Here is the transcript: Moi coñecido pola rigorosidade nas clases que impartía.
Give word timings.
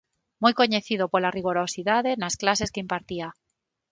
Moi 0.43 0.53
coñecido 0.59 1.03
pola 1.13 1.33
rigorosidade 1.37 2.11
nas 2.21 2.35
clases 2.41 2.71
que 2.73 2.83
impartía. 2.85 3.27